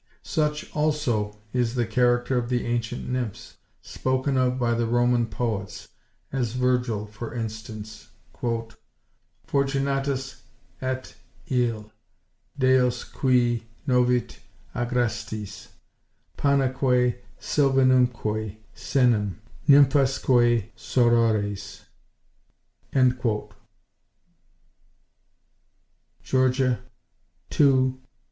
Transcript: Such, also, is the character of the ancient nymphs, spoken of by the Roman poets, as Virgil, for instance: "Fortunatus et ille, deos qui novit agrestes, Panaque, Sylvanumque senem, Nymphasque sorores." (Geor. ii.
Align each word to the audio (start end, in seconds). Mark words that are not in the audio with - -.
Such, 0.23 0.67
also, 0.75 1.37
is 1.53 1.75
the 1.75 1.85
character 1.85 2.35
of 2.35 2.49
the 2.49 2.65
ancient 2.65 3.07
nymphs, 3.07 3.57
spoken 3.83 4.35
of 4.35 4.57
by 4.57 4.73
the 4.73 4.87
Roman 4.87 5.27
poets, 5.27 5.89
as 6.31 6.53
Virgil, 6.53 7.05
for 7.05 7.35
instance: 7.35 8.07
"Fortunatus 9.45 10.41
et 10.81 11.13
ille, 11.51 11.91
deos 12.57 13.03
qui 13.03 13.67
novit 13.85 14.39
agrestes, 14.73 15.67
Panaque, 16.35 17.17
Sylvanumque 17.39 18.57
senem, 18.75 19.35
Nymphasque 19.67 20.71
sorores." 20.75 21.81
(Geor. 26.23 26.79
ii. 27.59 27.97